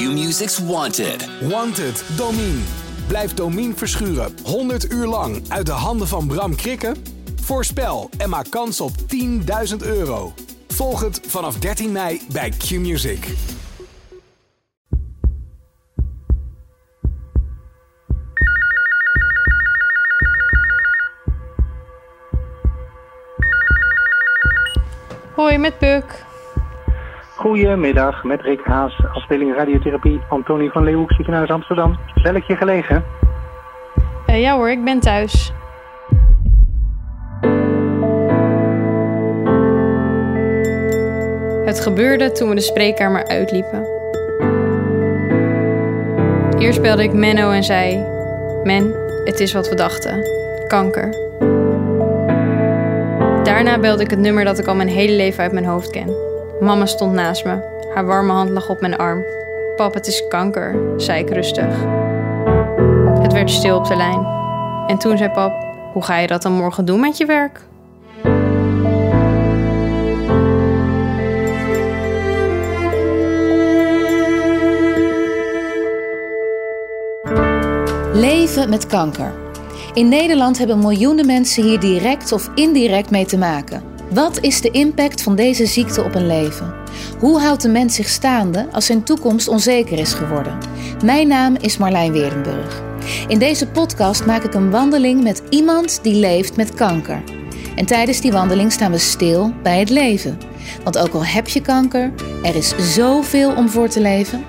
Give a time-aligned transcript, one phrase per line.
[0.00, 1.28] Q-Music's Wanted.
[1.40, 2.60] Wanted, Domine.
[3.06, 6.96] Blijf Domine verschuren 100 uur lang uit de handen van Bram Krikken?
[7.42, 8.92] Voorspel en maak kans op
[9.70, 10.32] 10.000 euro.
[10.68, 13.26] Volg het vanaf 13 mei bij Q-Music.
[25.34, 26.28] Hoi, met Puk.
[27.40, 31.98] Goedemiddag, met Rick Haas, afdeling radiotherapie, Antonie van Leeuwenhoek, ziekenhuis Amsterdam.
[32.14, 33.04] Ik je gelegen?
[34.26, 35.52] Eh, ja hoor, ik ben thuis.
[41.64, 43.86] Het gebeurde toen we de spreekkamer uitliepen.
[46.58, 48.04] Eerst belde ik Menno en zei:
[48.64, 48.94] Men,
[49.24, 50.22] het is wat we dachten:
[50.66, 51.08] kanker.
[53.42, 56.29] Daarna belde ik het nummer dat ik al mijn hele leven uit mijn hoofd ken.
[56.60, 57.62] Mama stond naast me.
[57.94, 59.24] Haar warme hand lag op mijn arm.
[59.76, 61.74] Pap, het is kanker, zei ik rustig.
[63.22, 64.26] Het werd stil op de lijn.
[64.86, 65.52] En toen zei pap:
[65.92, 67.60] Hoe ga je dat dan morgen doen met je werk?
[78.12, 79.32] Leven met kanker.
[79.94, 83.89] In Nederland hebben miljoenen mensen hier direct of indirect mee te maken.
[84.10, 86.74] Wat is de impact van deze ziekte op een leven?
[87.18, 90.58] Hoe houdt de mens zich staande als zijn toekomst onzeker is geworden?
[91.04, 92.82] Mijn naam is Marlijn Weerdenburg.
[93.28, 97.22] In deze podcast maak ik een wandeling met iemand die leeft met kanker.
[97.76, 100.38] En tijdens die wandeling staan we stil bij het leven.
[100.84, 104.44] Want ook al heb je kanker, er is zoveel om voor te leven.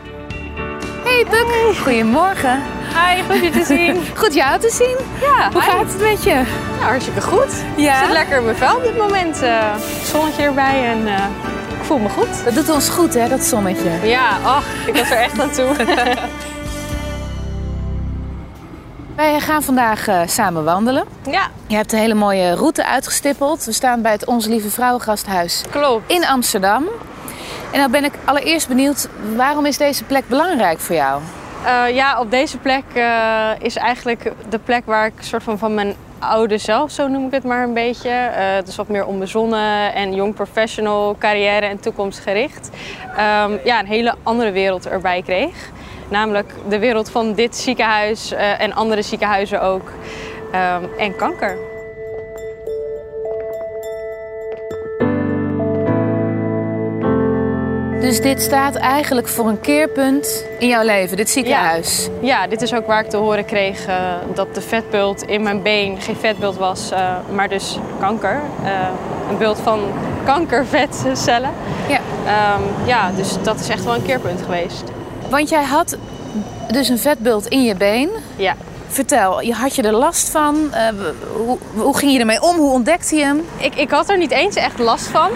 [1.30, 2.61] Hey goedemorgen.
[2.94, 4.02] Hi, goed je te zien.
[4.22, 4.95] Goed jou te zien.
[5.22, 6.30] Ja, Hoe gaat het met je?
[6.30, 7.53] Ja, hartstikke goed.
[7.75, 7.94] Ja?
[8.00, 9.41] Ik zit lekker in mijn vel op dit moment.
[9.41, 11.23] eh, zonnetje erbij en eh,
[11.80, 12.44] ik voel me goed.
[12.45, 13.89] Dat doet ons goed hè, dat zonnetje.
[14.03, 15.75] Ja, ach, ik was er echt aan toe.
[19.16, 21.03] Wij gaan vandaag eh, samen wandelen.
[21.30, 23.66] ja, Je hebt een hele mooie route uitgestippeld.
[23.66, 26.12] We staan bij het Onze Lieve Vrouwengasthuis klopt.
[26.12, 26.85] in Amsterdam.
[27.72, 31.22] En dan ben ik allereerst benieuwd, waarom is deze plek belangrijk voor jou?
[31.66, 35.74] Eh, ja, op deze plek eh, is eigenlijk de plek waar ik soort van van
[35.74, 38.32] mijn oude zelf, zo noem ik het maar een beetje.
[38.66, 42.70] dus wat meer onbezonnen en jong professional, carrière en toekomstgericht.
[43.18, 45.70] ehm, ja, een hele andere wereld erbij kreeg.
[46.09, 49.92] Namelijk de wereld van dit ziekenhuis en andere ziekenhuizen ook.
[50.52, 51.71] Ehm, en kanker.
[58.01, 62.09] Dus dit staat eigenlijk voor een keerpunt in jouw leven, dit ziekenhuis.
[62.22, 65.62] Ja, dit is ook waar ik te horen kreeg eh, dat de vetbult in mijn
[65.62, 68.41] been geen vetbult was, eh, maar dus kanker.
[68.63, 68.72] Eh,
[69.29, 69.79] een bult van
[70.23, 71.50] kankervetcellen.
[71.88, 72.00] Ja.
[72.25, 74.84] Ehm, ja, dus dat is echt wel een keerpunt geweest.
[75.29, 75.97] Want jij had
[76.72, 78.09] dus een vetbult in je been.
[78.35, 78.56] Ja.
[78.88, 80.73] Vertel, je had je er last van?
[81.34, 82.56] Hoe, hoe ging je ermee om?
[82.56, 83.45] Hoe ontdekte je hem?
[83.57, 85.29] Ik, ik had er niet eens echt last van.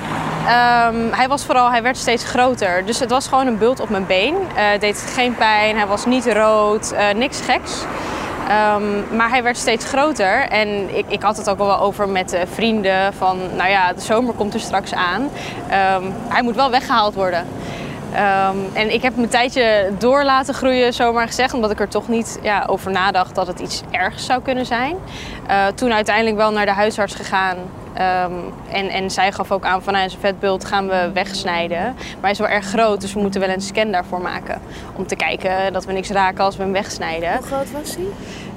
[0.47, 2.85] Ehm, hij was vooral, hij werd steeds groter.
[2.85, 4.33] Dus het was gewoon een bult op mijn been.
[4.33, 7.83] Eh, het deed geen pijn, hij was niet rood, eh, niks geks.
[8.47, 12.37] Ehm, maar hij werd steeds groter en ik, ik had het ook wel over met
[12.53, 15.29] vrienden van, nou ja, de zomer komt er straks aan.
[15.69, 17.47] Ehm, hij moet wel weggehaald worden.
[18.73, 22.07] En ik heb hem een tijdje door laten groeien, zomaar gezegd, omdat ik er toch
[22.07, 24.95] niet ja, over nadacht dat het iets ergs zou kunnen zijn.
[25.47, 27.57] Eh, toen uiteindelijk wel naar de huisarts gegaan.
[27.95, 28.31] Ehm,
[28.71, 31.83] en, en zij gaf ook aan van nou, zijn vetbult gaan we wegsnijden.
[31.95, 34.61] Maar hij is wel erg groot, dus we moeten wel een scan daarvoor maken.
[34.95, 37.31] Om te kijken dat we niks raken als we hem wegsnijden.
[37.37, 38.05] Hoe groot was hij?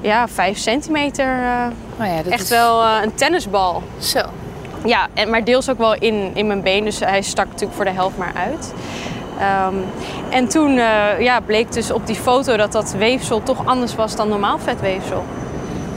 [0.00, 1.26] Ja, vijf centimeter.
[1.42, 1.66] eh,
[2.00, 2.48] Oh ja, dat echt is...
[2.48, 3.82] wel eh, een tennisbal.
[3.98, 4.20] Zo.
[4.84, 6.84] Ja, en, maar deels ook wel in, in mijn been.
[6.84, 8.72] Dus hij stak natuurlijk voor de helft maar uit.
[9.38, 9.74] Ehm,
[10.30, 14.16] en toen eh, ja, bleek dus op die foto dat dat weefsel toch anders was
[14.16, 15.24] dan normaal vetweefsel.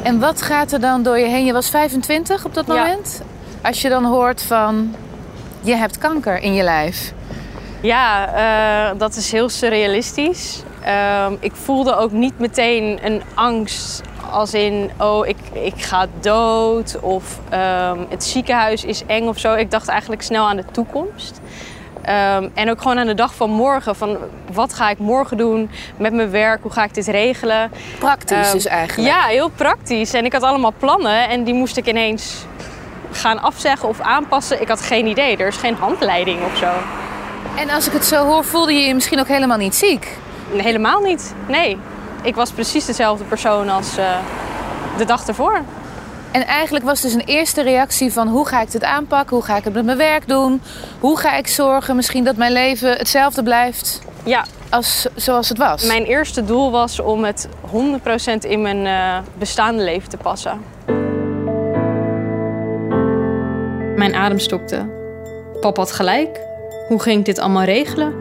[0.03, 1.45] En wat gaat er dan door je heen?
[1.45, 2.73] Je was 25 op dat Ja.
[2.73, 3.21] moment.
[3.61, 4.95] Als je dan hoort van,
[5.61, 7.13] je hebt kanker in je lijf.
[7.81, 10.63] Ja, eh, dat is heel surrealistisch.
[10.83, 14.01] Ehm, ik voelde ook niet meteen een angst
[14.31, 19.53] als in, oh, ik, ik ga dood of ehm, het ziekenhuis is eng of zo.
[19.53, 21.41] Ik dacht eigenlijk snel aan de toekomst.
[22.01, 23.95] Ehm, en ook gewoon aan de dag van morgen.
[23.95, 24.17] Van
[24.51, 26.61] wat ga ik morgen doen met mijn werk?
[26.61, 27.71] Hoe ga ik dit regelen?
[27.99, 29.09] Praktisch Ehm, dus eigenlijk.
[29.09, 30.13] Ja, heel praktisch.
[30.13, 32.45] En ik had allemaal plannen en die moest ik ineens
[33.11, 34.61] gaan afzeggen of aanpassen.
[34.61, 35.37] Ik had geen idee.
[35.37, 36.71] Er is geen handleiding of zo.
[37.55, 40.17] En als ik het zo hoor, voelde je je misschien ook helemaal niet ziek.
[40.55, 41.33] Helemaal niet.
[41.47, 41.77] Nee.
[42.21, 44.05] Ik was precies dezelfde persoon als eh,
[44.97, 45.61] de dag ervoor.
[46.31, 49.35] En eigenlijk was dus een eerste reactie van hoe ga ik dit aanpakken?
[49.35, 50.61] Hoe ga ik het met mijn werk doen?
[50.99, 54.01] Hoe ga ik zorgen misschien dat mijn leven hetzelfde blijft?
[54.23, 55.83] Ja, als, zoals het was?
[55.83, 60.61] Mijn eerste doel was om het 100% in mijn uh, bestaande leven te passen.
[64.01, 64.89] Mijn adem stokte.
[65.59, 66.39] Pap had gelijk.
[66.87, 68.13] Hoe ging ik dit allemaal regelen?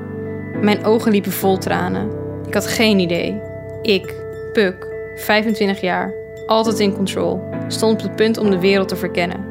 [0.60, 2.10] Mijn ogen liepen vol tranen.
[2.46, 3.40] Ik had geen idee.
[3.82, 4.14] Ik,
[4.52, 4.86] Puk,
[5.16, 6.14] 25 jaar,
[6.46, 9.44] altijd in control, stond op het punt om de wereld te verkennen.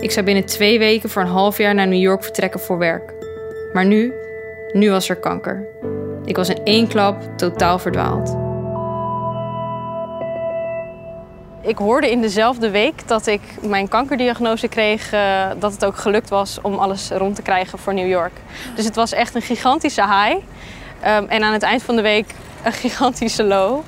[0.00, 3.12] Ik zou binnen twee weken voor een half jaar naar New York vertrekken voor werk.
[3.72, 4.12] Maar nu,
[4.72, 5.66] nu was er kanker.
[6.24, 8.45] Ik was in één klap totaal verdwaald.
[11.66, 16.28] Ik hoorde in dezelfde week dat ik mijn kankerdiagnose kreeg, uh, dat het ook gelukt
[16.28, 18.32] was om alles rond te krijgen voor New York.
[18.74, 20.36] Dus het was echt een gigantische high.
[20.36, 23.80] Um, en aan het eind van de week een gigantische low.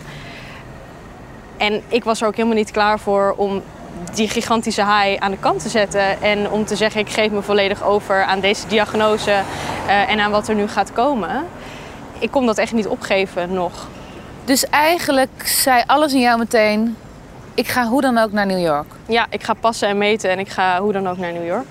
[1.56, 3.62] En ik was er ook helemaal niet klaar voor om
[4.14, 6.22] die gigantische high aan de kant te zetten.
[6.22, 9.30] En om te zeggen, ik geef me volledig over aan deze diagnose
[9.86, 11.46] uh, en aan wat er nu gaat komen.
[12.18, 13.88] Ik kon dat echt niet opgeven nog.
[14.44, 16.96] Dus eigenlijk zei alles in jou meteen,
[17.58, 18.86] ik ga hoe dan ook naar New York.
[19.08, 21.66] Ja, ik ga passen en meten en ik ga hoe dan ook naar New York.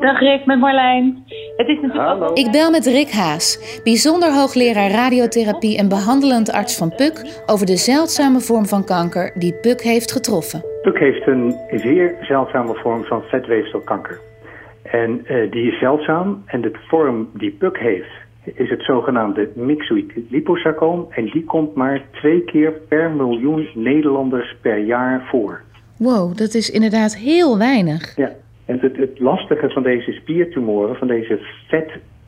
[0.00, 1.24] Dag Rick, met Marlijn.
[1.56, 2.32] Het is Hallo.
[2.34, 7.76] Ik bel met Rick Haas, bijzonder hoogleraar radiotherapie en behandelend arts van PUK over de
[7.76, 10.64] zeldzame vorm van kanker die PUK heeft getroffen.
[10.82, 14.20] PUK heeft een zeer zeldzame vorm van vetweefselkanker.
[14.92, 20.12] En uh, die is zeldzaam en de vorm die PUK heeft is het zogenaamde myxoïd
[20.28, 25.62] liposarcoom en die komt maar twee keer per miljoen Nederlanders per jaar voor.
[25.98, 28.16] Wow, dat is inderdaad heel weinig.
[28.16, 28.32] Ja,
[28.64, 31.38] en het, het lastige van deze spiertumoren, van deze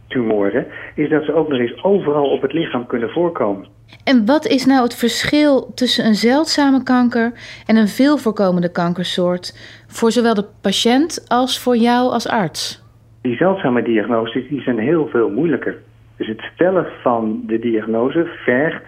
[0.08, 3.66] vettumoren, is dat ze ook nog eens overal op het lichaam kunnen voorkomen.
[4.04, 7.32] En wat is nou het verschil tussen een zeldzame kanker
[7.66, 9.54] en een veel voorkomende kankersoort
[9.88, 12.82] voor zowel de patiënt als voor jou als arts?
[13.22, 15.76] Die zeldzame diagnoses die zijn heel veel moeilijker.
[16.16, 18.84] Dus het stellen van de diagnose vergt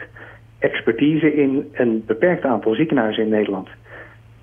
[0.58, 3.68] expertise in een beperkt aantal ziekenhuizen in Nederland.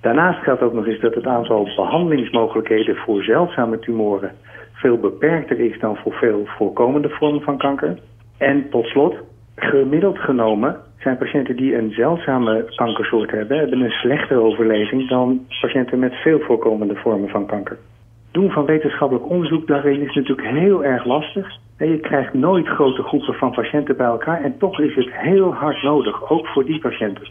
[0.00, 4.32] Daarnaast geldt ook nog eens dat het aantal behandelingsmogelijkheden voor zeldzame tumoren
[4.84, 7.98] veel beperkter is dan voor veel voorkomende vormen van kanker.
[8.38, 9.14] En tot slot,
[9.54, 15.98] gemiddeld genomen zijn patiënten die een zeldzame kankersoort hebben, hebben een slechtere overleving dan patiënten
[15.98, 17.78] met veel voorkomende vormen van kanker.
[18.30, 21.46] Doen van wetenschappelijk onderzoek daarin is natuurlijk heel erg lastig.
[21.78, 25.82] je krijgt nooit grote groepen van patiënten bij elkaar en toch is het heel hard
[25.82, 27.28] nodig, ook voor die patiënten.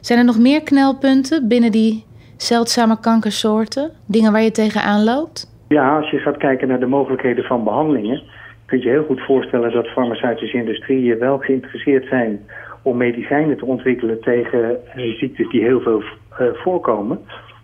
[0.00, 2.04] Zijn er nog meer knelpunten binnen die
[2.36, 3.90] zeldzame kankersoorten?
[4.06, 5.53] Dingen waar je tegenaan loopt?
[5.68, 8.22] Ja, als je gaat kijken naar de mogelijkheden van behandelingen,
[8.66, 12.40] kun je heel goed voorstellen dat farmaceutische industrieën wel geïnteresseerd zijn
[12.82, 17.18] om medicijnen te ontwikkelen tegen uh, ziektes die heel veel uh, voorkomen.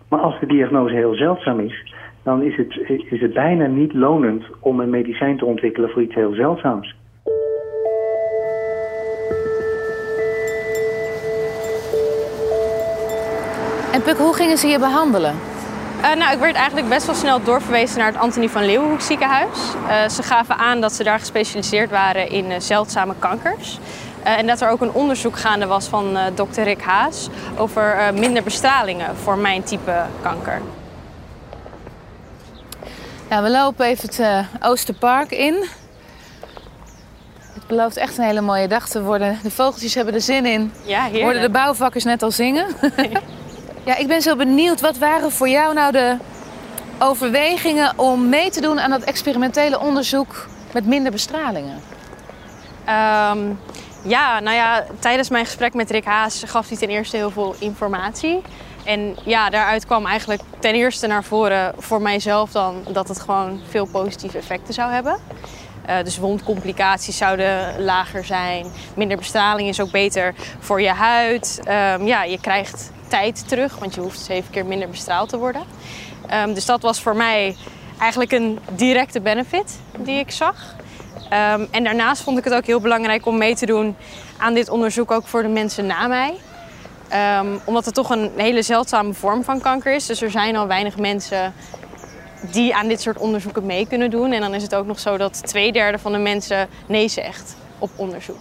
[0.09, 1.93] Maar als de diagnose heel zeldzaam is,
[2.23, 2.79] dan is het,
[3.11, 6.95] is het bijna niet lonend om een medicijn te ontwikkelen voor iets heel zeldzaams.
[13.93, 15.35] En Puk, hoe gingen ze je behandelen?
[16.01, 19.57] Uh, nou, ik werd eigenlijk best wel snel doorverwezen naar het Antonie van Leeuwenhoek ziekenhuis.
[19.87, 23.79] Uh, ze gaven aan dat ze daar gespecialiseerd waren in uh, zeldzame kankers.
[24.23, 29.15] en dat er ook een onderzoek gaande was van dokter Rick Haas over minder bestralingen
[29.15, 30.61] voor mijn type kanker.
[33.29, 35.65] Ja, we lopen even het Oosterpark in.
[37.53, 39.39] Het belooft echt een hele mooie dag te worden.
[39.43, 40.73] De vogeltjes hebben er zin in.
[40.83, 41.23] Ja, heerlijk.
[41.23, 42.65] Worden de bouwvakkers net al zingen?
[43.83, 44.81] Ja, ik ben zo benieuwd.
[44.81, 46.17] Wat waren voor jou nou de
[46.99, 51.81] overwegingen om mee te doen aan dat experimentele onderzoek met minder bestralingen?
[52.79, 53.59] Um,
[54.03, 57.55] ja, nou ja, tijdens mijn gesprek met Rick Haas gaf hij ten eerste heel veel
[57.59, 58.41] informatie.
[58.83, 63.61] En ja, daaruit kwam eigenlijk ten eerste naar voren voor mijzelf dan dat het gewoon
[63.69, 65.17] veel positieve effecten zou hebben.
[65.89, 68.65] Uh, dus wondcomplicaties zouden lager zijn.
[68.95, 71.59] Minder bestraling is ook beter voor je huid.
[71.59, 75.61] Um, ja, je krijgt tijd terug, want je hoeft zeven keer minder bestraald te worden.
[76.33, 77.55] Um, dus dat was voor mij
[77.99, 80.75] eigenlijk een directe benefit die ik zag.
[81.55, 83.95] Um, en daarnaast vond ik het ook heel belangrijk om mee te doen
[84.37, 86.33] aan dit onderzoek ook voor de mensen na mij.
[87.39, 90.05] Um, omdat het toch een hele zeldzame vorm van kanker is.
[90.05, 91.53] Dus er zijn al weinig mensen
[92.51, 94.31] die aan dit soort onderzoeken mee kunnen doen.
[94.31, 97.55] En dan is het ook nog zo dat twee derde van de mensen nee zegt
[97.79, 98.39] op onderzoek.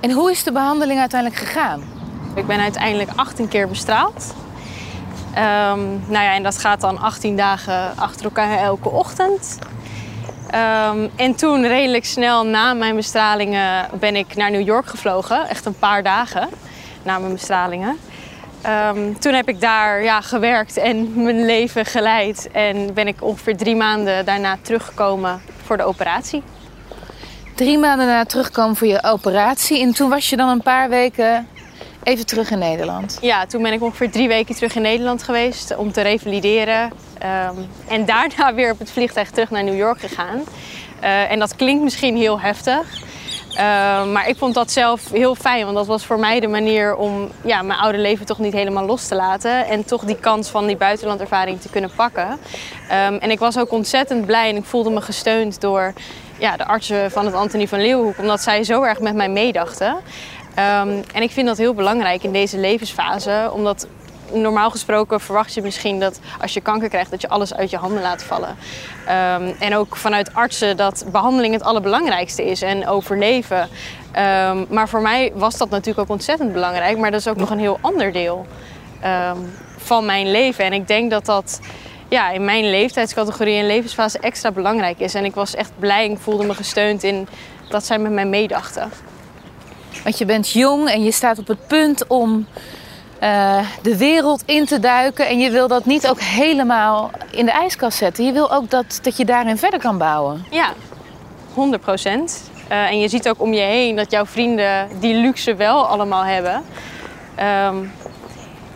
[0.00, 1.99] En hoe is de behandeling uiteindelijk gegaan?
[2.34, 4.34] Ik ben uiteindelijk 18 keer bestraald.
[5.30, 9.58] Um, nou ja, en dat gaat dan 18 dagen achter elkaar elke ochtend.
[10.54, 15.48] Um, en toen, redelijk snel na mijn bestralingen, ben ik naar New York gevlogen.
[15.48, 16.48] Echt een paar dagen
[17.02, 17.96] na mijn bestralingen.
[18.62, 22.48] Ehm, toen heb ik daar ja, gewerkt en mijn leven geleid.
[22.52, 26.42] En ben ik ongeveer drie maanden daarna teruggekomen voor de operatie.
[27.54, 29.80] Drie maanden na terugkomen voor je operatie.
[29.80, 31.48] En toen was je dan een paar weken
[32.02, 33.18] even terug in Nederland.
[33.20, 36.92] Ja, toen ben ik ongeveer drie weken terug in Nederland geweest om te revalideren.
[37.18, 37.54] Ehm,
[37.88, 40.42] en daarna weer op het vliegtuig terug naar New York gegaan.
[41.02, 43.08] Uh, en dat klinkt misschien heel heftig.
[43.54, 46.96] Ehm, maar ik vond dat zelf heel fijn, want dat was voor mij de manier
[46.96, 49.66] om ja, mijn oude leven toch niet helemaal los te laten.
[49.66, 52.38] En toch die kans van die buitenlandervaring te kunnen pakken.
[52.88, 55.92] Ehm, en ik was ook ontzettend blij en ik voelde me gesteund door
[56.38, 59.96] ja, de artsen van het Antonie van Leeuwenhoek, omdat zij zo erg met mij meedachten.
[60.50, 63.86] Um, en ik vind dat heel belangrijk in deze levensfase, omdat
[64.32, 67.76] normaal gesproken verwacht je misschien dat als je kanker krijgt, dat je alles uit je
[67.76, 68.48] handen laat vallen.
[68.48, 73.60] Um, en ook vanuit artsen dat behandeling het allerbelangrijkste is en overleven.
[73.60, 77.50] Um, maar voor mij was dat natuurlijk ook ontzettend belangrijk, maar dat is ook nog
[77.50, 78.46] een heel ander deel
[79.76, 80.64] van mijn leven.
[80.64, 81.60] En ik denk dat dat
[82.08, 85.14] ja, in mijn leeftijdscategorie en levensfase extra belangrijk is.
[85.14, 87.28] En ik was echt blij en ik voelde me gesteund in
[87.68, 88.90] dat zij met mij meedachten.
[90.04, 92.46] Want je bent jong en je staat op het punt om
[93.22, 95.28] uh, de wereld in te duiken.
[95.28, 98.24] En je wil dat niet ook helemaal in de ijskast zetten.
[98.24, 100.44] Je wil ook dat, dat je daarin verder kan bouwen.
[100.50, 100.72] Ja,
[101.54, 102.50] 100 procent.
[102.70, 106.24] Uh, en je ziet ook om je heen dat jouw vrienden die luxe wel allemaal
[106.24, 106.62] hebben.
[107.66, 107.92] Um,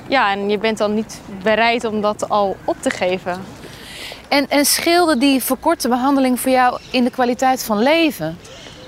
[0.07, 3.45] ja, en je bent dan niet bereid om dat al op te geven.
[4.29, 8.39] En, en scheelde die verkorte behandeling voor jou in de kwaliteit van leven?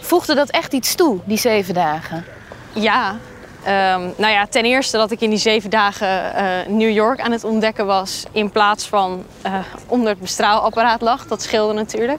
[0.07, 2.25] Voegde dat echt iets toe, die zeven dagen?
[2.73, 3.11] Ja.
[3.11, 7.33] Um, nou ja, ten eerste dat ik in die zeven dagen uh, New York aan
[7.33, 8.25] het ontdekken was...
[8.33, 9.55] in plaats van uh,
[9.87, 11.27] onder het bestraalapparaat lag.
[11.27, 12.19] Dat scheelde natuurlijk.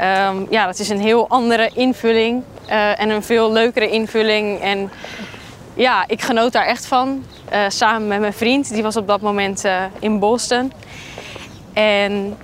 [0.00, 4.60] Um, ja, dat is een heel andere invulling uh, en een veel leukere invulling.
[4.60, 4.90] En
[5.74, 7.24] ja, ik genoot daar echt van.
[7.68, 9.64] Samen met mijn vriend, die was op dat moment
[9.98, 10.72] in Boston.
[11.72, 12.36] En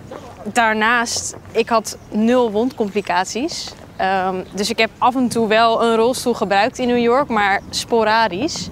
[0.44, 3.72] daarnaast, ik had nul wondcomplicaties.
[4.02, 7.60] Um, dus ik heb af en toe wel een rolstoel gebruikt in New York, maar
[7.70, 8.68] sporadisch.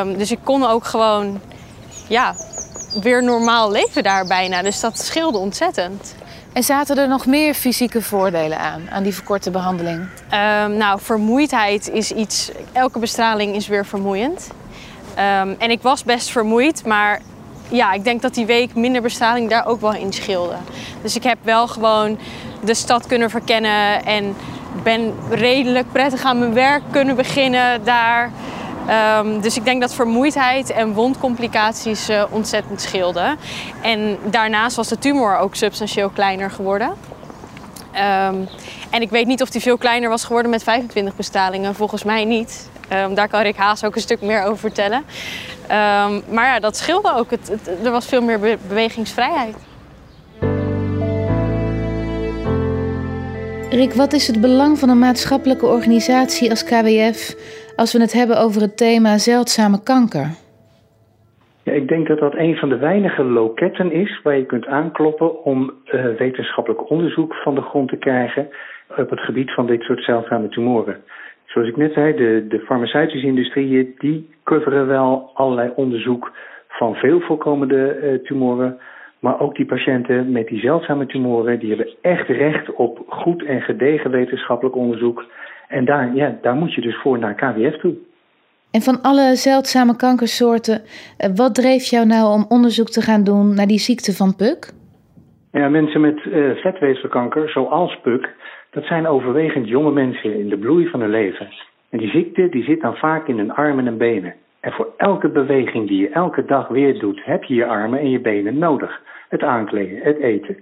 [0.00, 1.40] Um, dus ik kon ook gewoon
[2.08, 2.34] ja,
[3.02, 4.62] weer normaal leven daar bijna.
[4.62, 6.14] Dus dat scheelde ontzettend.
[6.52, 9.98] En zaten er nog meer fysieke voordelen aan, aan die verkorte behandeling?
[9.98, 12.50] Um, nou, vermoeidheid is iets.
[12.72, 14.50] Elke bestraling is weer vermoeiend.
[15.18, 17.20] Um, en ik was best vermoeid, maar
[17.68, 20.56] ja, ik denk dat die week minder bestraling daar ook wel in scheelde.
[21.02, 22.18] Dus ik heb wel gewoon
[22.66, 24.36] de stad kunnen verkennen en
[24.82, 28.30] ben redelijk prettig aan mijn werk kunnen beginnen daar.
[29.20, 33.38] Um, dus ik denk dat vermoeidheid en wondcomplicaties uh, ontzettend scheelden.
[33.82, 36.88] En daarnaast was de tumor ook substantieel kleiner geworden.
[36.88, 38.48] Um,
[38.90, 41.74] en ik weet niet of die veel kleiner was geworden met 25 bestralingen.
[41.74, 42.68] Volgens mij niet.
[42.92, 45.04] Um, daar kan Rick Haas ook een stuk meer over vertellen.
[46.28, 47.30] maar ja, dat scheelde ook.
[47.84, 49.56] Er was veel meer be bewegingsvrijheid.
[53.70, 57.20] Rick, wat is het belang van een maatschappelijke organisatie als KWF
[57.76, 60.26] als we het hebben over het thema zeldzame kanker?
[61.62, 65.44] Ja, ik denk dat dat een van de weinige loketten is waar je kunt aankloppen
[65.44, 68.48] om uh, wetenschappelijk onderzoek van de grond te krijgen
[68.96, 70.96] op het gebied van dit soort zeldzame tumoren.
[71.44, 76.32] Zoals ik net zei, de, de farmaceutische industrieën die coveren wel allerlei onderzoek
[76.68, 78.78] van veel voorkomende uh, tumoren.
[79.18, 83.60] Maar ook die patiënten met die zeldzame tumoren, die hebben echt recht op goed en
[83.60, 85.24] gedegen wetenschappelijk onderzoek.
[85.68, 87.94] En daar, ja, daar moet je dus voor naar KWF toe.
[88.70, 90.82] En van alle zeldzame kankersoorten,
[91.16, 94.72] eh, wat dreef jou nou om onderzoek te gaan doen naar die ziekte van PUK?
[95.52, 98.34] Ja, mensen met uh, vetweefselkanker, zoals PUK,
[98.70, 101.48] dat zijn overwegend jonge mensen in de bloei van hun leven.
[101.90, 104.34] En die ziekte die zit dan vaak in hun armen en benen.
[104.66, 108.10] En voor elke beweging die je elke dag weer doet, heb je je armen en
[108.10, 109.00] je benen nodig.
[109.28, 110.56] Het aankleden, het eten.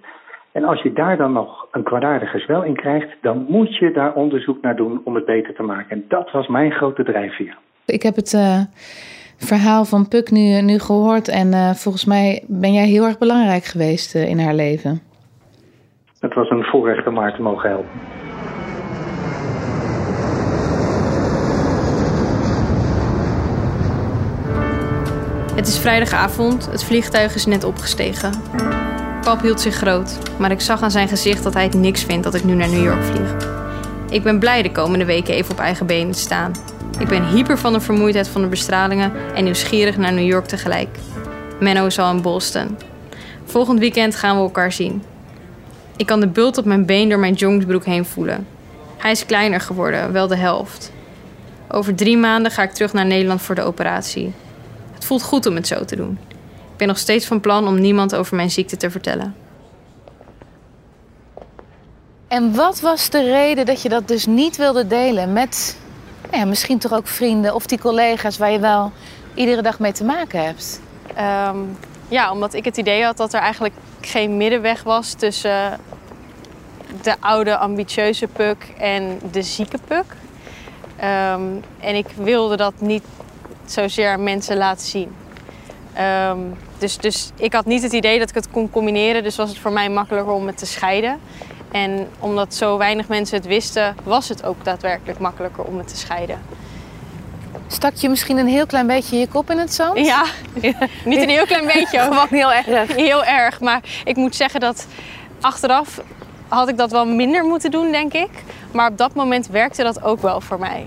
[0.53, 4.15] En als je daar dan nog een kwaadaardige zwel in krijgt, dan moet je daar
[4.15, 5.91] onderzoek naar doen om het beter te maken.
[5.91, 7.57] En dat was mijn grote drijfveer.
[7.87, 8.61] Ik heb het uh,
[9.37, 13.65] verhaal van Puk nu, nu gehoord en uh, volgens mij ben jij heel erg belangrijk
[13.65, 15.01] geweest uh, in haar leven.
[16.21, 18.14] Het was een voorrecht om haar te mogen helpen.
[25.55, 28.33] Het is vrijdagavond, het vliegtuig is net opgestegen.
[29.23, 32.25] Pap hield zich groot, maar ik zag aan zijn gezicht dat hij het niks vindt
[32.25, 33.35] dat ik nu naar New York vlieg.
[34.11, 36.53] Ik ben blij de komende weken even op eigen benen te staan.
[36.99, 40.99] Ik ben hyper van de vermoeidheid van de bestralingen en nieuwsgierig naar New York tegelijk.
[41.61, 42.79] Menno is al in Boston.
[43.45, 45.03] Volgend weekend gaan we elkaar zien.
[45.97, 48.47] Ik kan de bult op mijn been door mijn joggingsbroek heen voelen.
[48.97, 50.93] Hij is kleiner geworden, wel de helft.
[51.69, 54.33] Over drie maanden ga ik terug naar Nederland voor de operatie.
[55.05, 56.19] Het voelt goed om het zo te doen.
[56.49, 59.35] Ik ben nog steeds van plan om niemand over mijn ziekte te vertellen.
[62.29, 65.77] En wat was de reden dat je dat dus niet wilde delen met
[66.23, 68.93] nou ja, misschien toch ook vrienden of die collega's waar je wel
[69.35, 70.81] iedere dag mee te maken hebt?
[71.15, 71.59] Ehm,
[72.09, 75.81] ja, omdat ik het idee had dat er eigenlijk geen middenweg was tussen
[77.03, 80.17] de oude ambitieuze Puk en de zieke Puk.
[80.97, 81.43] Ehm,
[81.81, 83.05] en ik wilde dat niet
[83.73, 85.15] zozeer mensen laten zien.
[85.95, 86.39] Ehm,
[86.79, 89.59] dus, dus ik had niet het idee dat ik het kon combineren, dus was het
[89.59, 91.21] voor mij makkelijker om het te scheiden.
[91.71, 95.97] En omdat zo weinig mensen het wisten, was het ook daadwerkelijk makkelijker om het te
[95.97, 96.39] scheiden.
[97.67, 99.99] Stak je misschien een heel klein beetje je kop in het zand?
[99.99, 100.25] Ja,
[101.05, 101.99] niet een heel klein beetje.
[101.99, 102.95] Gewoon heel erg.
[102.97, 104.87] Heel erg, maar ik moet zeggen dat
[105.41, 106.01] achteraf
[106.49, 108.31] had ik dat wel minder moeten doen, denk ik.
[108.73, 110.87] Maar op dat moment werkte dat ook wel voor mij.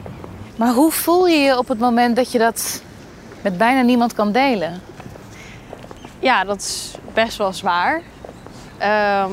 [0.58, 2.82] Maar hoe voel je je op het moment dat je dat
[3.42, 4.82] met bijna niemand kan delen?
[6.20, 8.02] Ja, dat is best wel zwaar.
[8.78, 9.32] Ehm,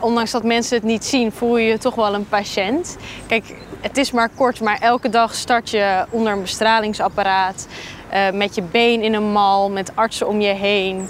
[0.00, 2.96] ondanks dat mensen het niet zien, voel je je toch wel een patiënt.
[3.26, 7.66] Kijk, het is maar kort, maar elke dag start je onder een bestralingsapparaat.
[8.08, 11.08] eh, met je been in een mal, met artsen om je heen.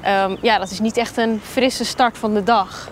[0.00, 2.90] Ehm, ja, dat is niet echt een frisse start van de dag.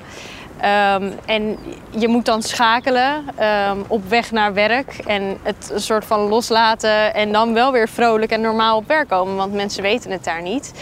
[0.61, 1.59] Ehm, en
[1.91, 7.15] je moet dan schakelen ehm, op weg naar werk en het een soort van loslaten
[7.15, 10.43] en dan wel weer vrolijk en normaal op werk komen, want mensen weten het daar
[10.43, 10.73] niet.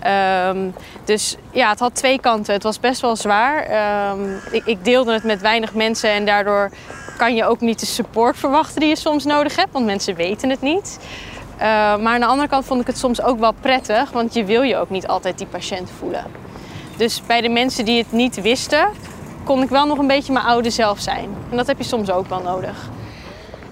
[0.00, 0.68] Ehm,
[1.04, 2.54] dus ja, het had twee kanten.
[2.54, 3.66] Het was best wel zwaar.
[4.50, 6.70] Ik, ik deelde het met weinig mensen en daardoor
[7.16, 10.50] kan je ook niet de support verwachten die je soms nodig hebt, want mensen weten
[10.50, 10.98] het niet.
[11.58, 14.62] Maar aan de andere kant vond ik het soms ook wel prettig, want je wil
[14.62, 16.24] je ook niet altijd die patiënt voelen.
[17.02, 18.88] Dus bij de mensen die het niet wisten,
[19.44, 21.28] kon ik wel nog een beetje mijn oude zelf zijn.
[21.50, 22.90] En dat heb je soms ook wel nodig.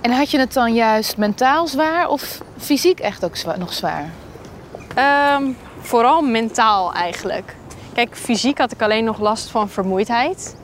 [0.00, 4.10] En had je het dan juist mentaal zwaar of fysiek echt ook nog zwaar?
[4.94, 5.44] Ehm,
[5.78, 7.56] vooral mentaal eigenlijk.
[7.92, 10.56] Kijk, fysiek had ik alleen nog last van vermoeidheid.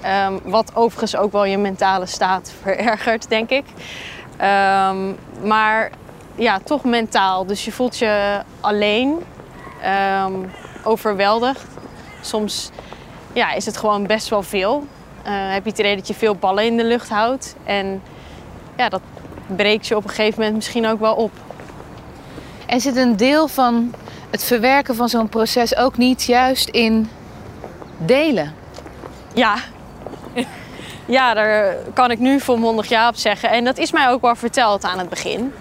[0.00, 3.64] Ehm, wat overigens ook wel je mentale staat verergert, denk ik.
[4.36, 5.90] Ehm, maar
[6.34, 7.46] ja, toch mentaal.
[7.46, 9.24] Dus je voelt je alleen,
[10.84, 11.74] overweldigd.
[12.24, 12.70] Soms
[13.32, 14.86] ja, is het gewoon best wel veel.
[15.22, 17.56] Eh, heb je het idee dat je veel ballen in de lucht houdt.
[17.64, 18.02] En
[18.76, 19.00] ja, dat
[19.46, 21.30] breekt je op een gegeven moment misschien ook wel op.
[22.66, 23.94] En zit een deel van
[24.30, 27.10] het verwerken van zo'n proces ook niet juist in
[27.98, 28.54] delen?
[29.34, 29.54] Ja.
[31.06, 33.50] Ja, daar kan ik nu volmondig ja op zeggen.
[33.50, 35.52] En dat is mij ook wel verteld aan het begin.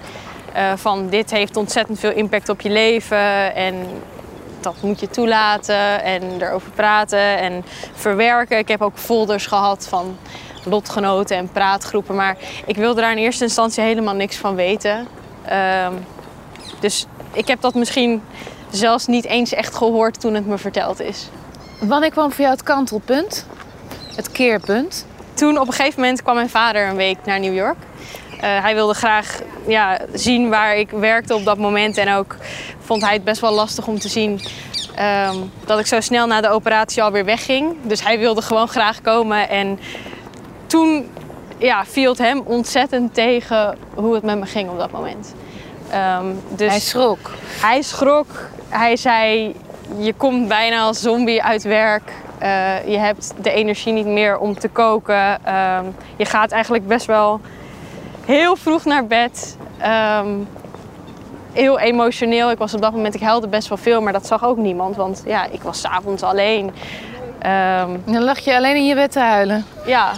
[0.56, 3.76] Uh, van dit heeft ontzettend veel impact op je leven en
[4.64, 8.58] dat moet je toelaten en erover praten en verwerken.
[8.58, 10.18] Ik heb ook folders gehad van
[10.64, 15.08] lotgenoten en praatgroepen, maar ik wilde daar in eerste instantie helemaal niks van weten.
[15.50, 15.88] Uh,
[16.80, 18.22] dus ik heb dat misschien
[18.70, 21.30] zelfs niet eens echt gehoord toen het me verteld is.
[21.80, 23.46] Wanneer kwam voor jou het kantelpunt?
[24.16, 25.06] Het keerpunt?
[25.34, 27.78] Toen op een gegeven moment kwam mijn vader een week naar New York.
[28.34, 31.98] Uh, hij wilde graag ja, zien waar ik werkte op dat moment.
[31.98, 32.36] En ook
[32.80, 34.42] vond hij het best wel lastig om te zien
[35.32, 37.76] um, dat ik zo snel na de operatie alweer wegging.
[37.82, 39.50] Dus hij wilde gewoon graag komen.
[39.50, 39.80] En
[40.68, 41.10] toen
[41.58, 45.34] ja, viel het hem ontzettend tegen hoe het met me ging op dat moment.
[46.20, 47.32] Um, dus hij schrok.
[47.62, 48.28] Hij schrok.
[48.70, 49.56] Hij zei:
[49.98, 52.12] Je komt bijna als zombie uit werk.
[52.42, 55.40] Uh, je hebt de energie niet meer om te koken.
[55.48, 55.80] Uh,
[56.16, 57.42] je gaat eigenlijk best wel
[58.26, 59.58] heel vroeg naar bed.
[60.20, 60.48] Um,
[61.54, 62.52] heel emotioneel.
[62.52, 64.96] Ik was op dat moment, ik huilde best wel veel, maar dat zag ook niemand.
[64.96, 66.66] Want ja, ik was s'avonds alleen.
[66.66, 69.66] Um, dan lag je alleen in je bed te huilen?
[69.86, 70.12] Ja.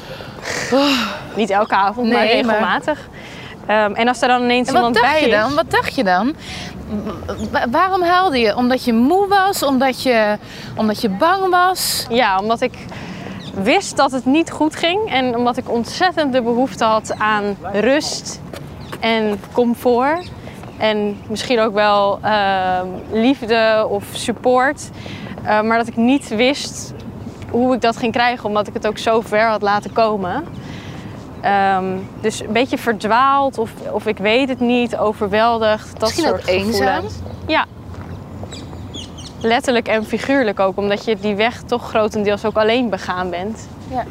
[0.72, 1.00] Oh.
[1.36, 3.00] Niet elke avond, nee, maar regelmatig.
[3.66, 3.86] Maar...
[3.86, 5.26] Um, en als er dan ineens en iemand bij is...
[5.26, 5.56] je dan?
[5.56, 6.36] Wat dacht je dan?
[7.72, 8.56] Waarom huilde je?
[8.56, 9.64] Omdat je moe was?
[9.64, 10.38] Omdat je,
[10.76, 12.06] omdat je bang was?
[12.10, 12.74] Ja, omdat ik
[13.64, 15.10] wist dat het niet goed ging.
[15.12, 18.42] En omdat ik ontzettend de behoefte had aan rust
[19.00, 20.32] en comfort.
[20.78, 22.80] En misschien ook wel uh,
[23.12, 24.90] liefde of support.
[25.44, 26.94] Uh, maar dat ik niet wist
[27.50, 30.44] hoe ik dat ging krijgen, omdat ik het ook zo ver had laten komen.
[31.76, 35.92] Um, dus een beetje verdwaald of, of ik weet het niet, overweldigd.
[35.92, 37.04] Dat Misschien soort ook eenzaam?
[37.48, 37.66] Ja.
[39.46, 43.68] Letterlijk en figuurlijk ook, omdat je die weg toch grotendeels ook alleen begaan bent.
[43.90, 44.04] Ja.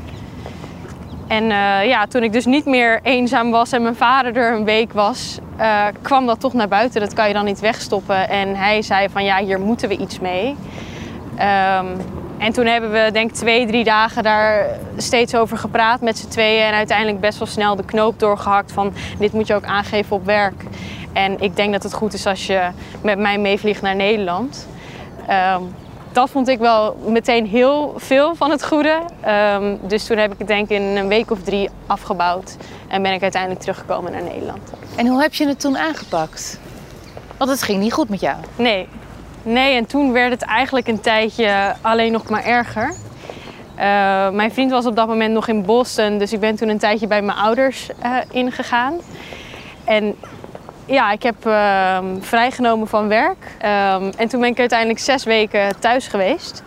[1.26, 4.64] En uh, ja, toen ik dus niet meer eenzaam was en mijn vader er een
[4.64, 7.00] week was, uh, kwam dat toch naar buiten.
[7.00, 8.28] Dat kan je dan niet wegstoppen.
[8.28, 10.46] En hij zei van ja, hier moeten we iets mee.
[10.48, 11.96] Um,
[12.38, 14.66] en toen hebben we denk ik twee, drie dagen daar
[14.96, 16.62] steeds over gepraat met z'n tweeën.
[16.62, 20.24] En uiteindelijk best wel snel de knoop doorgehakt van dit moet je ook aangeven op
[20.24, 20.64] werk.
[21.12, 22.68] En ik denk dat het goed is als je
[23.02, 24.66] met mij meevliegt naar Nederland.
[25.26, 25.62] Ehm,
[26.12, 29.00] dat vond ik wel meteen heel veel van het goede.
[29.20, 32.56] Ehm, dus toen heb ik het denk ik in een week of drie afgebouwd.
[32.88, 34.72] En ben ik uiteindelijk teruggekomen naar Nederland.
[34.96, 36.60] En hoe heb je het toen aangepakt?
[37.36, 38.36] Want het ging niet goed met jou.
[38.56, 38.88] Nee.
[39.42, 42.94] Nee, en toen werd het eigenlijk een tijdje alleen nog maar erger.
[43.78, 46.78] Uh, mijn vriend was op dat moment nog in Boston, dus ik ben toen een
[46.78, 48.94] tijdje bij mijn ouders uh, ingegaan.
[49.84, 50.14] En
[50.86, 53.56] ja, ik heb uh, vrijgenomen van werk.
[53.56, 56.62] Um, en toen ben ik uiteindelijk zes weken thuis geweest.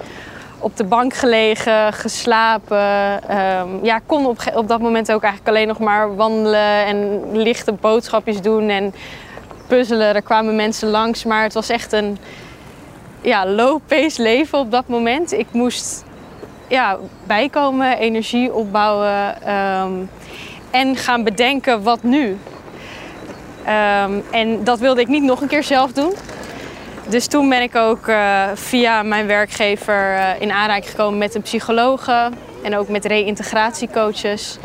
[0.60, 3.22] Op de bank gelegen, geslapen.
[3.38, 7.72] Um, ja, kon op, op dat moment ook eigenlijk alleen nog maar wandelen en lichte
[7.72, 8.94] boodschapjes doen en
[9.68, 10.16] puzzelen.
[10.16, 12.18] Er kwamen mensen langs, maar het was echt een
[13.22, 15.32] ja, low-pace leven op dat moment.
[15.32, 16.06] Ik moest
[16.68, 19.36] ja, bijkomen, energie opbouwen
[20.72, 22.38] en gaan bedenken wat nu.
[23.68, 26.14] Um, en dat wilde ik niet nog een keer zelf doen.
[27.08, 31.42] Dus toen ben ik ook uh, via mijn werkgever uh, in aanraking gekomen met een
[31.42, 32.30] psychologe
[32.64, 34.58] en ook met reïntegratiecoaches.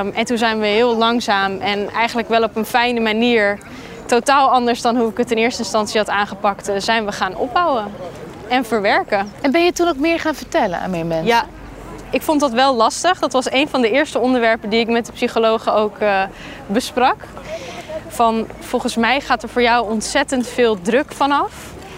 [0.00, 3.58] Um, en toen zijn we heel langzaam en eigenlijk wel op een fijne manier,
[4.06, 7.36] totaal anders dan hoe ik het in eerste instantie had aangepakt, uh, zijn we gaan
[7.36, 7.84] opbouwen
[8.48, 9.32] en verwerken.
[9.40, 11.26] En ben je toen ook meer gaan vertellen aan meer mensen?
[11.26, 11.44] Ja,
[12.10, 13.18] ik vond dat wel lastig.
[13.18, 15.96] Dat was een van de eerste onderwerpen die ik met de psychologen ook
[16.66, 17.16] besprak
[18.14, 21.52] van volgens mij gaat er voor jou ontzettend veel druk vanaf.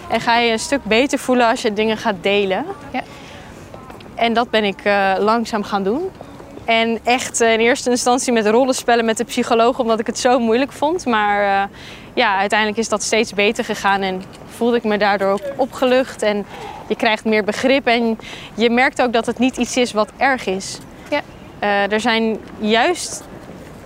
[0.09, 2.65] En ga je een stuk beter voelen als je dingen gaat delen.
[2.91, 3.01] Ja.
[4.15, 6.09] En dat ben ik uh, langzaam gaan doen.
[6.65, 10.39] En echt uh, in eerste instantie met rollenspellen met de psycholoog, omdat ik het zo
[10.39, 11.05] moeilijk vond.
[11.05, 11.75] Maar uh,
[12.13, 14.23] ja, uiteindelijk is dat steeds beter gegaan en
[14.55, 16.21] voelde ik me daardoor ook opgelucht.
[16.21, 16.45] En
[16.87, 18.17] je krijgt meer begrip en
[18.53, 20.77] je merkt ook dat het niet iets is wat erg is.
[21.09, 21.21] Ja.
[21.89, 23.23] er zijn juist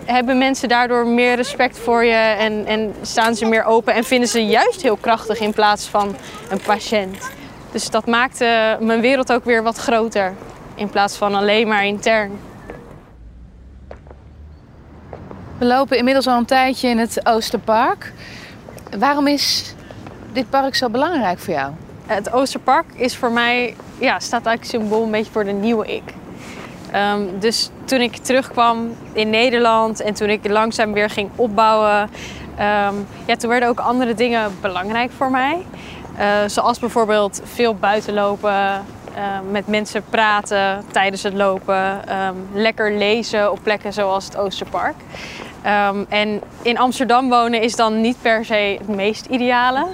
[0.06, 4.30] hebben mensen daardoor meer respect voor je en, en staan ze meer open en vinden
[4.30, 6.16] ze juist heel krachtig in plaats van
[6.50, 7.30] een patiënt.
[7.72, 10.34] Dus dat maakte mijn wereld ook weer wat groter
[10.76, 12.40] in plaats van alleen maar intern.
[15.58, 18.14] We lopen inmiddels al een tijdje in het Oosterpark.
[18.98, 19.76] Waarom is
[20.34, 21.72] dit park zo belangrijk voor jou?
[22.06, 26.04] Het Oosterpark is voor mij, ja, staat eigenlijk symbool een beetje voor de nieuwe ik.
[26.96, 33.08] Um, dus toen ik terugkwam in Nederland en toen ik langzaam weer ging opbouwen, um,
[33.26, 35.66] ja, toen werden ook andere dingen belangrijk voor mij.
[36.20, 42.02] Uh, zoals bijvoorbeeld veel buiten lopen, uh, met mensen praten tijdens het lopen,
[42.54, 44.96] lekker lezen op plekken zoals het Oosterpark.
[46.10, 49.86] en in Amsterdam wonen is dan niet per se het meest ideale.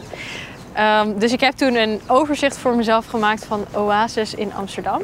[1.16, 5.02] dus ik heb toen een overzicht voor mezelf gemaakt van oases in Amsterdam.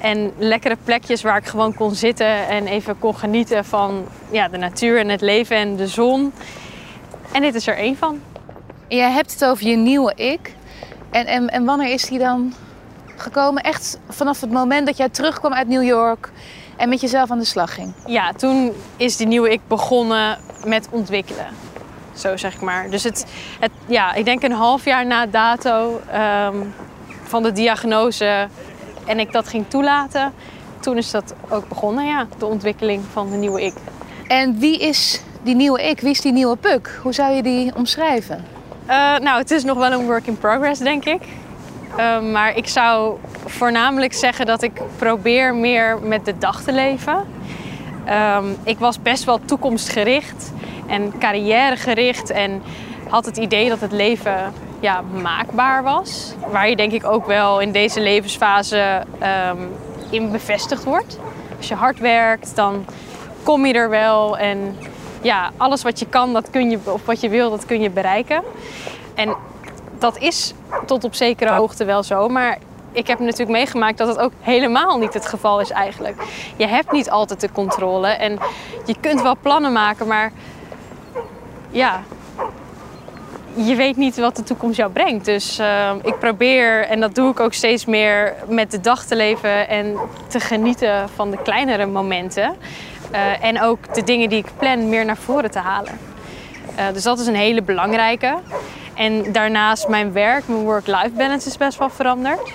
[0.00, 4.56] En lekkere plekjes waar ik gewoon kon zitten en even kon genieten van ja, de
[4.56, 6.32] natuur en het leven en de zon.
[7.32, 8.20] En dit is er één van.
[8.88, 10.54] Je hebt het over je nieuwe ik.
[11.10, 12.54] En, en, en wanneer is die dan
[13.16, 13.62] gekomen?
[13.62, 16.30] Echt vanaf het moment dat jij terugkwam uit New York
[16.76, 17.94] en met jezelf aan de slag ging?
[18.06, 21.46] Ja, toen is die nieuwe ik begonnen met ontwikkelen.
[22.12, 22.90] Zo zeg ik maar.
[22.90, 23.26] Dus het,
[23.60, 26.74] het ja, ik denk een half jaar na dato um,
[27.22, 28.48] van de diagnose
[29.06, 30.32] en ik dat ging toelaten,
[30.80, 33.74] toen is dat ook begonnen, ja, de ontwikkeling van de nieuwe ik.
[34.26, 36.00] En wie is die nieuwe ik?
[36.00, 36.98] Wie is die nieuwe Puk?
[37.02, 38.44] Hoe zou je die omschrijven?
[38.86, 41.22] Uh, nou, het is nog wel een work in progress, denk ik.
[41.98, 47.26] Uh, maar ik zou voornamelijk zeggen dat ik probeer meer met de dag te leven.
[48.36, 50.52] Um, ik was best wel toekomstgericht
[50.86, 52.62] en carrièregericht en
[53.08, 56.34] had het idee dat het leven ja, maakbaar was.
[56.50, 59.02] Waar je denk ik ook wel in deze levensfase
[59.50, 59.68] um,
[60.10, 61.18] in bevestigd wordt.
[61.56, 62.84] Als je hard werkt, dan
[63.42, 64.38] kom je er wel.
[64.38, 64.76] En
[65.22, 67.90] ja, alles wat je kan, dat kun je, of wat je wil, dat kun je
[67.90, 68.42] bereiken.
[69.14, 69.36] En
[69.98, 70.54] dat is
[70.86, 72.28] tot op zekere hoogte wel zo.
[72.28, 72.58] Maar
[72.92, 76.22] ik heb natuurlijk meegemaakt dat het ook helemaal niet het geval is eigenlijk.
[76.56, 78.08] Je hebt niet altijd de controle.
[78.08, 78.38] En
[78.86, 80.32] je kunt wel plannen maken, maar
[81.70, 82.02] ja,
[83.54, 85.24] je weet niet wat de toekomst jou brengt.
[85.24, 89.16] Dus uh, ik probeer, en dat doe ik ook steeds meer, met de dag te
[89.16, 89.96] leven en
[90.28, 92.56] te genieten van de kleinere momenten.
[93.12, 95.98] Uh, en ook de dingen die ik plan meer naar voren te halen.
[96.78, 98.38] Uh, dus dat is een hele belangrijke.
[98.94, 102.52] En daarnaast mijn werk, mijn work-life balance is best wel veranderd.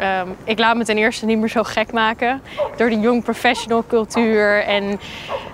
[0.00, 2.42] Um, ik laat me ten eerste niet meer zo gek maken
[2.76, 5.00] door de young professional cultuur en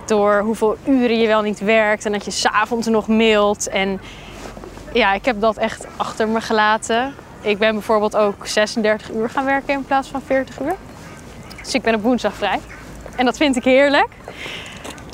[0.07, 3.69] door hoeveel uren je wel niet werkt en dat je s'avonds nog mailt.
[3.69, 4.01] En
[4.95, 7.15] ja, ik heb dat echt achter me gelaten.
[7.41, 10.77] Ik ben bijvoorbeeld ook 36 uur gaan werken in plaats van 40 uur.
[11.63, 12.61] Dus ik ben op woensdag vrij.
[13.17, 14.09] En dat vind ik heerlijk.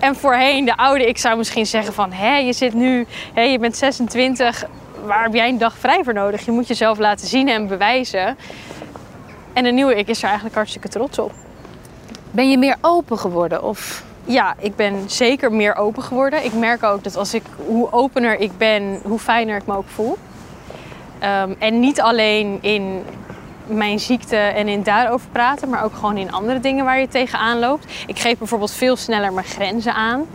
[0.01, 2.12] En voorheen, de oude ik zou misschien zeggen van...
[2.12, 4.64] hé, je zit nu, hé, je bent 26,
[5.05, 6.45] waar heb jij een dag vrij voor nodig?
[6.45, 8.37] Je moet jezelf laten zien en bewijzen.
[9.53, 11.33] En de nieuwe ik is er eigenlijk hartstikke trots op.
[12.31, 13.62] Ben je meer open geworden?
[13.62, 16.45] Of Ja, ik ben zeker meer open geworden.
[16.45, 19.88] Ik merk ook dat als ik, hoe opener ik ben, hoe fijner ik me ook
[19.88, 20.19] voel.
[21.19, 23.03] Ehm, en niet alleen in
[23.66, 27.59] mijn ziekte en in daarover praten, maar ook gewoon in andere dingen waar je tegenaan
[27.59, 27.93] loopt.
[28.07, 30.27] Ik geef bijvoorbeeld veel sneller mijn grenzen aan.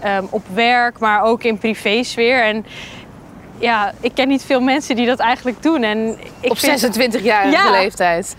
[0.00, 2.42] Ehm, op werk, maar ook in privésfeer.
[2.42, 2.66] En
[3.58, 5.82] ja, ik ken niet veel mensen die dat eigenlijk doen.
[5.82, 7.70] En ik op vind- 26-jarige Ja.
[7.70, 8.36] leeftijd?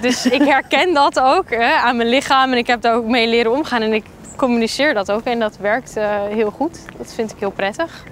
[0.00, 3.28] dus ik herken dat ook hè, aan mijn lichaam en ik heb daar ook mee
[3.28, 3.82] leren omgaan.
[3.82, 4.04] En ik
[4.36, 6.78] communiceer dat ook en dat werkt eh, heel goed.
[6.98, 8.04] Dat vind ik heel prettig.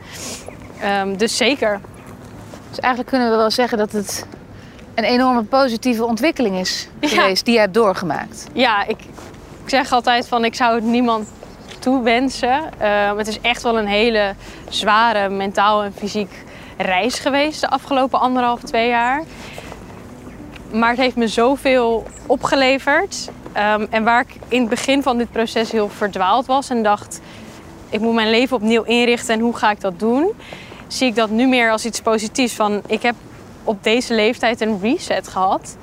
[0.81, 1.81] Ehm, dus zeker.
[2.68, 4.26] Dus eigenlijk kunnen we wel zeggen dat het
[4.94, 7.09] een enorme positieve ontwikkeling is Ja.
[7.09, 8.46] geweest die je hebt doorgemaakt.
[8.52, 8.98] Ja, ik,
[9.64, 11.28] ik zeg altijd van ik zou het niemand
[11.78, 12.61] toewensen.
[12.78, 14.35] Ehm, het is echt wel een hele
[14.68, 16.31] zware mentaal en fysiek
[16.76, 19.22] reis geweest de afgelopen anderhalf, twee jaar.
[20.72, 23.31] Maar het heeft me zoveel opgeleverd.
[23.52, 27.20] Ehm, en waar ik in het begin van dit proces heel verdwaald was en dacht...
[27.90, 30.32] ik moet mijn leven opnieuw inrichten en hoe ga ik dat doen...
[30.87, 32.54] zie ik dat nu meer als iets positiefs.
[32.54, 33.14] Van, ik heb
[33.64, 35.76] op deze leeftijd een reset gehad.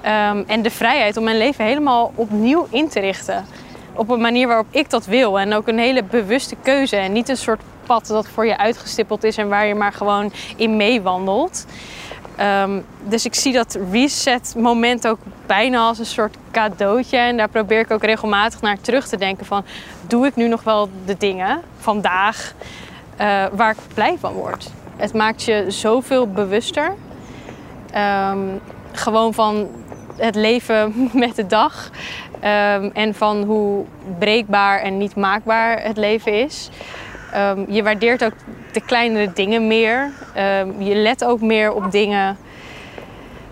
[0.00, 3.44] Ehm, en de vrijheid om mijn leven helemaal opnieuw in te richten.
[3.94, 5.38] Op een manier waarop ik dat wil.
[5.38, 6.96] En ook een hele bewuste keuze.
[6.96, 10.32] En niet een soort pad dat voor je uitgestippeld is en waar je maar gewoon
[10.56, 11.66] in meewandelt.
[12.36, 17.16] Ehm, dus ik zie dat reset moment ook bijna als een soort cadeautje.
[17.16, 19.64] En daar probeer ik ook regelmatig naar terug te denken van...
[20.06, 22.54] doe ik nu nog wel de dingen vandaag
[23.16, 24.70] eh, waar ik blij van word?
[24.96, 26.94] Het maakt je zoveel bewuster.
[27.90, 28.38] Ehm,
[28.92, 29.68] gewoon van
[30.16, 31.90] het leven met de dag.
[32.40, 33.84] Ehm, en van hoe
[34.18, 36.70] breekbaar en niet maakbaar het leven is.
[37.34, 38.32] Ehm, je waardeert ook
[38.72, 40.12] de kleinere dingen meer.
[40.34, 42.36] Ehm, je let ook meer op dingen.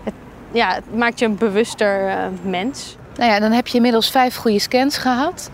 [0.03, 0.13] Het,
[0.51, 2.97] ja, het maakt je een bewuster eh, mens.
[3.15, 5.49] Nou ja, dan heb je inmiddels vijf goede scans gehad.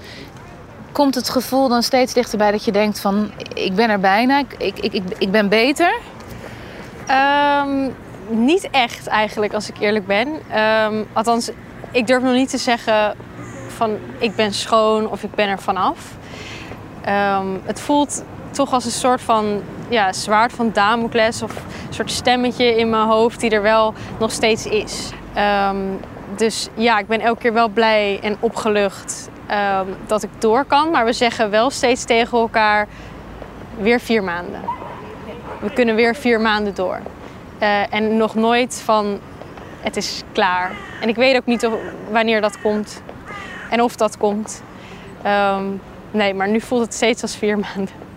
[0.92, 3.32] Komt het gevoel dan steeds dichterbij dat je denkt van...
[3.54, 6.00] ik ben er bijna, ik, ik, ik, ik ben beter?
[7.08, 7.90] Ehm,
[8.28, 10.28] niet echt eigenlijk, als ik eerlijk ben.
[11.14, 11.50] Althans,
[11.92, 13.16] ik durf nog niet te zeggen
[13.68, 16.18] van ik ben schoon of ik ben er vanaf.
[17.10, 22.12] Ehm, het voelt toch als een soort van ja, zwaard van Damocles of een soort
[22.12, 25.12] stemmetje in mijn hoofd die er wel nog steeds is.
[25.34, 25.78] Ehm,
[26.36, 30.90] dus ja, ik ben elke keer wel blij en opgelucht ehm, dat ik door kan.
[30.92, 32.88] Maar we zeggen wel steeds tegen elkaar
[33.78, 34.62] weer vier maanden.
[35.60, 37.00] We kunnen weer vier maanden door.
[37.58, 39.20] Eh, en nog nooit van
[39.80, 40.72] het is klaar.
[41.02, 41.70] En ik weet ook niet
[42.12, 43.02] wanneer dat komt
[43.70, 44.64] en of dat komt.
[46.12, 48.08] Nee, maar nu voelt het steeds als vier maanden.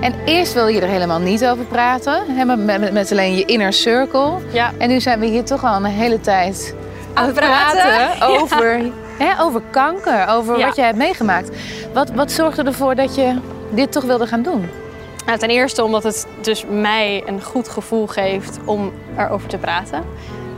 [0.00, 2.22] En eerst wil je er helemaal niet over praten.
[2.28, 4.32] Hè, met, met, met alleen je inner circle.
[4.52, 4.72] Ja.
[4.78, 6.74] En nu zijn we hier toch al een hele tijd
[7.14, 7.80] aan het praten.
[7.80, 8.80] praten over,
[9.18, 10.28] hè, over kanker.
[10.28, 10.66] Over Ja.
[10.66, 11.50] wat jij hebt meegemaakt.
[11.92, 13.38] Wat, wat zorgde ervoor dat je
[13.70, 14.68] dit toch wilde gaan doen?
[15.26, 20.02] Nou, ten eerste omdat het dus mij een goed gevoel geeft om erover te praten.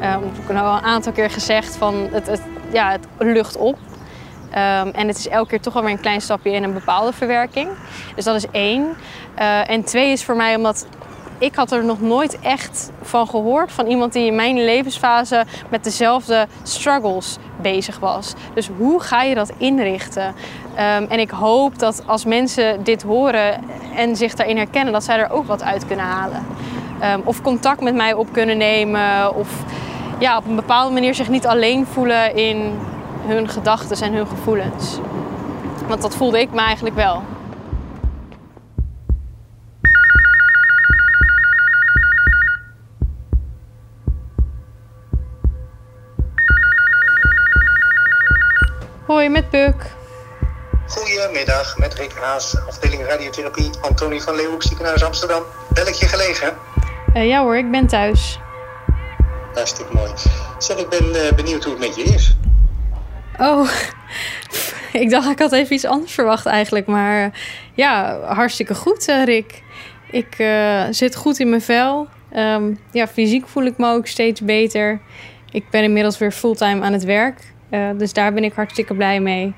[0.00, 3.56] Ehm dat heb ik al een aantal keer gezegd van het, het, ja, het lucht
[3.56, 3.78] op.
[4.50, 7.68] Ehm, en het is elke keer toch alweer een klein stapje in een bepaalde verwerking.
[8.14, 8.96] Dus dat is één.
[9.34, 10.86] Eh, en twee is voor mij omdat
[11.38, 15.84] ik had er nog nooit echt van gehoord van iemand die in mijn levensfase met
[15.84, 18.34] dezelfde struggles bezig was.
[18.54, 20.34] Dus hoe ga je dat inrichten?
[20.74, 23.64] Ehm, en ik hoop dat als mensen dit horen
[23.96, 26.46] en zich daarin herkennen, dat zij er ook wat uit kunnen halen.
[27.24, 29.34] Of contact met mij op kunnen nemen.
[29.34, 29.48] Of
[30.20, 32.78] ja, op een bepaalde manier zich niet alleen voelen in
[33.26, 34.98] hun gedachten en hun gevoelens.
[35.88, 37.22] Want dat voelde ik me eigenlijk wel.
[49.06, 49.74] Hoi, met Puk.
[50.86, 55.42] Goedemiddag, met Rick Haas, afdeling radiotherapie, Antonie van Leeuwenhoek, ziekenhuis Amsterdam.
[55.68, 56.56] Bel ik je gelegen?
[57.14, 58.38] Eh, ja hoor, ik ben thuis.
[59.60, 60.10] Hartstikke mooi.
[60.58, 62.36] Zeg, ik ben eh, benieuwd hoe het met je is.
[63.38, 63.70] Oh,
[65.02, 66.86] ik dacht ik had even iets anders verwacht eigenlijk.
[66.86, 67.38] Maar
[67.74, 69.62] ja, hartstikke goed, eh, Rick.
[70.10, 72.08] Ik eh, zit goed in mijn vel.
[72.32, 75.00] Ehm, ja, fysiek voel ik me ook steeds beter.
[75.50, 77.52] Ik ben inmiddels weer fulltime aan het werk.
[77.96, 79.54] Dus daar ben ik hartstikke blij mee.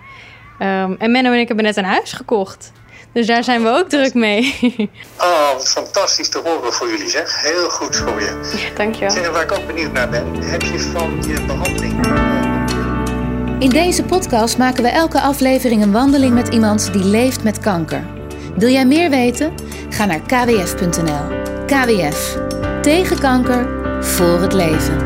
[0.59, 2.73] Ehm, en Menno en ik hebben net een huis gekocht.
[3.13, 4.55] Dus daar zijn we ook druk mee.
[5.19, 7.43] Oh, fantastisch te horen voor jullie zeg.
[7.43, 8.71] Heel goed voor je.
[8.77, 9.11] Dankjewel.
[9.11, 12.07] Zeg, waar ik ook benieuwd naar ben, heb je van je behandeling...
[12.07, 17.59] Eh, In deze podcast maken we elke aflevering een wandeling met iemand die leeft met
[17.59, 18.05] kanker.
[18.57, 19.53] Wil jij meer weten?
[19.89, 21.41] Ga naar kwf.nl.
[21.67, 22.37] KWF.
[22.83, 23.69] Tegen kanker,
[24.05, 24.99] voor het leven.